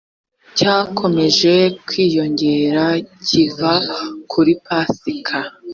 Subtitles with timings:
[0.57, 1.53] cyakomeje
[1.87, 2.85] kwiyongera
[3.25, 3.73] kiva
[4.31, 5.37] kuri pasika